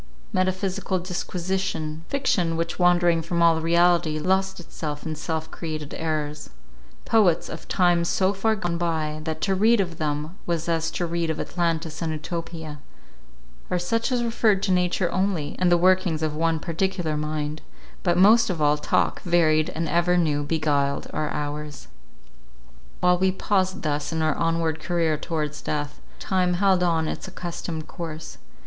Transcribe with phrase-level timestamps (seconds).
[0.33, 6.49] Metaphysical disquisition; fiction, which wandering from all reality, lost itself in self created errors;
[7.05, 11.05] poets of times so far gone by, that to read of them was as to
[11.05, 12.79] read of Atlantis and Utopia;
[13.69, 17.61] or such as referred to nature only, and the workings of one particular mind;
[18.01, 21.87] but most of all, talk, varied and ever new, beguiled our hours.
[23.01, 27.87] While we paused thus in our onward career towards death, time held on its accustomed
[27.87, 28.39] course.